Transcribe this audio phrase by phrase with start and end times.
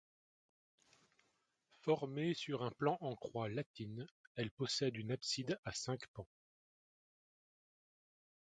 [1.81, 6.25] Formé sur un plan en croix latine, elle possède une abside à cinq pans.